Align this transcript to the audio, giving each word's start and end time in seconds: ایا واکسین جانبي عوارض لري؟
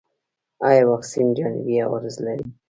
ایا 0.67 0.83
واکسین 0.89 1.27
جانبي 1.37 1.73
عوارض 1.85 2.15
لري؟ 2.25 2.45